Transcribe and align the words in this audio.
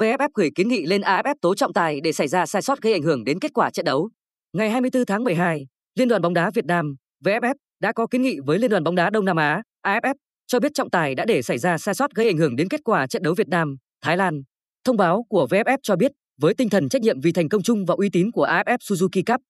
VFF 0.00 0.28
gửi 0.34 0.50
kiến 0.54 0.68
nghị 0.68 0.86
lên 0.86 1.00
AFF 1.00 1.34
tố 1.40 1.54
trọng 1.54 1.72
tài 1.72 2.00
để 2.00 2.12
xảy 2.12 2.28
ra 2.28 2.46
sai 2.46 2.62
sót 2.62 2.82
gây 2.82 2.92
ảnh 2.92 3.02
hưởng 3.02 3.24
đến 3.24 3.38
kết 3.38 3.50
quả 3.54 3.70
trận 3.70 3.84
đấu. 3.84 4.10
Ngày 4.52 4.70
24 4.70 5.04
tháng 5.04 5.24
12, 5.24 5.66
Liên 5.98 6.08
đoàn 6.08 6.22
bóng 6.22 6.34
đá 6.34 6.50
Việt 6.54 6.64
Nam 6.64 6.94
VFF 7.24 7.54
đã 7.80 7.92
có 7.92 8.06
kiến 8.06 8.22
nghị 8.22 8.38
với 8.46 8.58
Liên 8.58 8.70
đoàn 8.70 8.84
bóng 8.84 8.94
đá 8.94 9.10
Đông 9.10 9.24
Nam 9.24 9.36
Á 9.36 9.62
AFF 9.86 10.14
cho 10.46 10.60
biết 10.60 10.74
trọng 10.74 10.90
tài 10.90 11.14
đã 11.14 11.24
để 11.24 11.42
xảy 11.42 11.58
ra 11.58 11.78
sai 11.78 11.94
sót 11.94 12.14
gây 12.14 12.26
ảnh 12.26 12.36
hưởng 12.36 12.56
đến 12.56 12.68
kết 12.68 12.80
quả 12.84 13.06
trận 13.06 13.22
đấu 13.22 13.34
Việt 13.34 13.48
Nam 13.48 13.76
Thái 14.02 14.16
Lan. 14.16 14.42
Thông 14.84 14.96
báo 14.96 15.24
của 15.28 15.46
VFF 15.50 15.78
cho 15.82 15.96
biết 15.96 16.12
với 16.40 16.54
tinh 16.54 16.68
thần 16.68 16.88
trách 16.88 17.02
nhiệm 17.02 17.20
vì 17.20 17.32
thành 17.32 17.48
công 17.48 17.62
chung 17.62 17.84
và 17.84 17.94
uy 17.98 18.08
tín 18.12 18.30
của 18.30 18.46
AFF 18.46 18.78
Suzuki 18.78 19.22
Cup, 19.26 19.40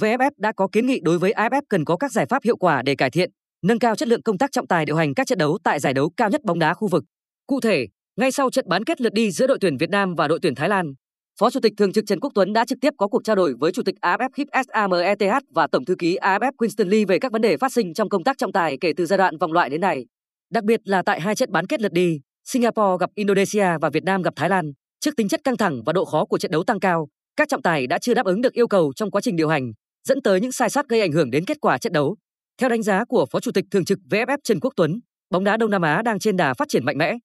VFF 0.00 0.30
đã 0.38 0.52
có 0.56 0.68
kiến 0.72 0.86
nghị 0.86 1.00
đối 1.02 1.18
với 1.18 1.32
AFF 1.32 1.62
cần 1.68 1.84
có 1.84 1.96
các 1.96 2.12
giải 2.12 2.26
pháp 2.26 2.42
hiệu 2.44 2.56
quả 2.56 2.82
để 2.82 2.94
cải 2.94 3.10
thiện, 3.10 3.30
nâng 3.62 3.78
cao 3.78 3.96
chất 3.96 4.08
lượng 4.08 4.22
công 4.22 4.38
tác 4.38 4.52
trọng 4.52 4.66
tài 4.66 4.84
điều 4.84 4.96
hành 4.96 5.14
các 5.14 5.26
trận 5.26 5.38
đấu 5.38 5.58
tại 5.64 5.80
giải 5.80 5.94
đấu 5.94 6.10
cao 6.16 6.30
nhất 6.30 6.44
bóng 6.44 6.58
đá 6.58 6.74
khu 6.74 6.88
vực. 6.88 7.04
Cụ 7.46 7.60
thể, 7.60 7.86
ngay 8.16 8.32
sau 8.32 8.50
trận 8.50 8.68
bán 8.68 8.84
kết 8.84 9.00
lượt 9.00 9.12
đi 9.12 9.30
giữa 9.30 9.46
đội 9.46 9.58
tuyển 9.60 9.76
Việt 9.76 9.90
Nam 9.90 10.14
và 10.14 10.28
đội 10.28 10.38
tuyển 10.42 10.54
Thái 10.54 10.68
Lan, 10.68 10.94
Phó 11.40 11.50
Chủ 11.50 11.60
tịch 11.60 11.72
Thường 11.76 11.92
trực 11.92 12.04
Trần 12.06 12.20
Quốc 12.20 12.32
Tuấn 12.34 12.52
đã 12.52 12.64
trực 12.64 12.78
tiếp 12.80 12.92
có 12.98 13.08
cuộc 13.08 13.24
trao 13.24 13.36
đổi 13.36 13.54
với 13.60 13.72
Chủ 13.72 13.82
tịch 13.82 13.94
AFF 14.02 14.28
HIP 14.36 14.48
SAMETH 14.52 15.44
và 15.54 15.66
Tổng 15.72 15.84
thư 15.84 15.94
ký 15.98 16.16
AFF 16.16 16.52
Winston 16.58 16.88
Lee 16.88 17.04
về 17.04 17.18
các 17.18 17.32
vấn 17.32 17.42
đề 17.42 17.56
phát 17.56 17.72
sinh 17.72 17.94
trong 17.94 18.08
công 18.08 18.24
tác 18.24 18.38
trọng 18.38 18.52
tài 18.52 18.78
kể 18.80 18.92
từ 18.96 19.06
giai 19.06 19.18
đoạn 19.18 19.38
vòng 19.38 19.52
loại 19.52 19.70
đến 19.70 19.80
nay. 19.80 20.06
Đặc 20.50 20.64
biệt 20.64 20.80
là 20.84 21.02
tại 21.02 21.20
hai 21.20 21.34
trận 21.34 21.52
bán 21.52 21.66
kết 21.66 21.80
lượt 21.80 21.92
đi, 21.92 22.20
Singapore 22.44 22.96
gặp 23.00 23.10
Indonesia 23.14 23.66
và 23.80 23.90
Việt 23.90 24.04
Nam 24.04 24.22
gặp 24.22 24.32
Thái 24.36 24.48
Lan, 24.48 24.72
trước 25.00 25.16
tính 25.16 25.28
chất 25.28 25.40
căng 25.44 25.56
thẳng 25.56 25.82
và 25.86 25.92
độ 25.92 26.04
khó 26.04 26.24
của 26.24 26.38
trận 26.38 26.50
đấu 26.50 26.64
tăng 26.64 26.80
cao, 26.80 27.08
các 27.36 27.48
trọng 27.48 27.62
tài 27.62 27.86
đã 27.86 27.98
chưa 27.98 28.14
đáp 28.14 28.26
ứng 28.26 28.40
được 28.40 28.52
yêu 28.52 28.68
cầu 28.68 28.92
trong 28.96 29.10
quá 29.10 29.20
trình 29.20 29.36
điều 29.36 29.48
hành, 29.48 29.72
dẫn 30.08 30.22
tới 30.22 30.40
những 30.40 30.52
sai 30.52 30.70
sót 30.70 30.88
gây 30.88 31.00
ảnh 31.00 31.12
hưởng 31.12 31.30
đến 31.30 31.44
kết 31.44 31.60
quả 31.60 31.78
trận 31.78 31.92
đấu. 31.92 32.16
Theo 32.60 32.68
đánh 32.68 32.82
giá 32.82 33.04
của 33.04 33.26
Phó 33.30 33.40
Chủ 33.40 33.52
tịch 33.52 33.64
Thường 33.70 33.84
trực 33.84 33.98
VFF 34.10 34.38
Trần 34.44 34.60
Quốc 34.60 34.72
Tuấn, 34.76 35.00
bóng 35.30 35.44
đá 35.44 35.56
Đông 35.56 35.70
Nam 35.70 35.82
Á 35.82 36.02
đang 36.02 36.18
trên 36.18 36.36
đà 36.36 36.54
phát 36.54 36.68
triển 36.68 36.84
mạnh 36.84 36.98
mẽ. 36.98 37.16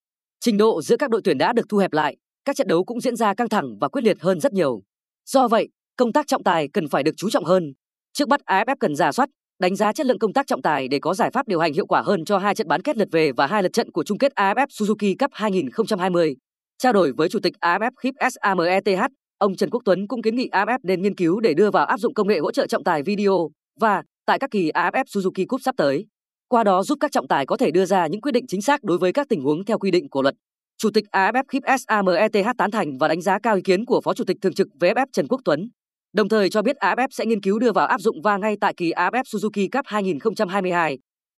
Trình 0.41 0.57
độ 0.57 0.81
giữa 0.81 0.97
các 0.97 1.09
đội 1.09 1.21
tuyển 1.23 1.37
đã 1.37 1.53
được 1.53 1.65
thu 1.69 1.77
hẹp 1.77 1.93
lại, 1.93 2.17
các 2.45 2.55
trận 2.55 2.67
đấu 2.67 2.83
cũng 2.83 3.01
diễn 3.01 3.15
ra 3.15 3.33
căng 3.33 3.49
thẳng 3.49 3.77
và 3.81 3.87
quyết 3.87 4.03
liệt 4.03 4.21
hơn 4.21 4.39
rất 4.39 4.53
nhiều. 4.53 4.81
Do 5.25 5.47
vậy, 5.47 5.69
công 5.97 6.13
tác 6.13 6.27
trọng 6.27 6.43
tài 6.43 6.67
cần 6.73 6.87
phải 6.87 7.03
được 7.03 7.11
chú 7.17 7.29
trọng 7.29 7.45
hơn. 7.45 7.73
Trước 8.13 8.29
mắt 8.29 8.41
AFF 8.45 8.75
cần 8.79 8.95
giả 8.95 9.11
soát, 9.11 9.29
đánh 9.59 9.75
giá 9.75 9.93
chất 9.93 10.05
lượng 10.05 10.19
công 10.19 10.33
tác 10.33 10.47
trọng 10.47 10.61
tài 10.61 10.87
để 10.87 10.99
có 10.99 11.13
giải 11.13 11.31
pháp 11.31 11.47
điều 11.47 11.59
hành 11.59 11.73
hiệu 11.73 11.85
quả 11.85 12.01
hơn 12.01 12.25
cho 12.25 12.37
hai 12.37 12.55
trận 12.55 12.67
bán 12.67 12.81
kết 12.81 12.97
lượt 12.97 13.07
về 13.11 13.31
và 13.31 13.47
hai 13.47 13.63
lượt 13.63 13.73
trận 13.73 13.91
của 13.91 14.03
chung 14.03 14.17
kết 14.17 14.31
AFF 14.35 14.67
Suzuki 14.67 15.15
Cup 15.19 15.31
2020. 15.33 16.35
Trao 16.77 16.93
đổi 16.93 17.11
với 17.17 17.29
Chủ 17.29 17.39
tịch 17.39 17.53
AFF 17.61 17.91
HIP 18.03 18.13
SAMETH, 18.31 19.11
ông 19.37 19.55
Trần 19.55 19.69
Quốc 19.69 19.81
Tuấn 19.85 20.07
cũng 20.07 20.21
kiến 20.21 20.35
nghị 20.35 20.49
AFF 20.51 20.79
nên 20.83 21.01
nghiên 21.01 21.15
cứu 21.15 21.39
để 21.39 21.53
đưa 21.53 21.71
vào 21.71 21.85
áp 21.85 21.99
dụng 21.99 22.13
công 22.13 22.27
nghệ 22.27 22.39
hỗ 22.39 22.51
trợ 22.51 22.67
trọng 22.67 22.83
tài 22.83 23.03
video 23.03 23.49
và 23.79 24.03
tại 24.25 24.39
các 24.39 24.51
kỳ 24.51 24.71
AFF 24.71 25.03
Suzuki 25.03 25.45
Cup 25.47 25.61
sắp 25.61 25.75
tới. 25.77 26.05
Qua 26.49 26.63
đó 26.63 26.83
giúp 26.83 26.97
các 27.01 27.11
trọng 27.11 27.27
tài 27.27 27.45
có 27.45 27.57
thể 27.57 27.71
đưa 27.71 27.85
ra 27.85 28.07
những 28.07 28.21
quyết 28.21 28.31
định 28.31 28.45
chính 28.47 28.61
xác 28.61 28.83
đối 28.83 28.97
với 28.97 29.13
các 29.13 29.29
tình 29.29 29.41
huống 29.41 29.65
theo 29.65 29.79
quy 29.79 29.91
định 29.91 30.09
của 30.09 30.21
luật. 30.21 30.35
Chủ 30.77 30.89
tịch 30.93 31.05
AFF 31.11 31.43
HIP 31.53 31.63
SAMETH 31.87 32.57
tán 32.57 32.71
thành 32.71 32.97
và 32.97 33.07
đánh 33.07 33.21
giá 33.21 33.39
cao 33.39 33.55
ý 33.55 33.61
kiến 33.61 33.85
của 33.85 34.01
Phó 34.01 34.13
Chủ 34.13 34.23
tịch 34.23 34.37
Thường 34.41 34.53
trực 34.53 34.67
VFF 34.79 35.05
Trần 35.13 35.27
Quốc 35.27 35.41
Tuấn. 35.45 35.69
Đồng 36.13 36.29
thời 36.29 36.49
cho 36.49 36.61
biết 36.61 36.75
AFF 36.79 37.07
sẽ 37.11 37.25
nghiên 37.25 37.41
cứu 37.41 37.59
đưa 37.59 37.71
vào 37.71 37.87
áp 37.87 38.01
dụng 38.01 38.21
và 38.21 38.37
ngay 38.37 38.55
tại 38.61 38.73
kỳ 38.77 38.91
AFF 38.91 39.23
Suzuki 39.23 39.67
Cup 39.71 39.85
2022. 39.85 40.97